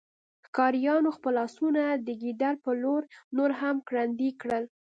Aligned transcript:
ښکاریانو 0.45 1.09
خپل 1.17 1.33
آسونه 1.45 1.83
د 2.07 2.09
ګیدړ 2.21 2.53
په 2.65 2.71
لور 2.81 3.01
نور 3.37 3.51
هم 3.61 3.75
ګړندي 3.89 4.29
کړل 4.41 4.63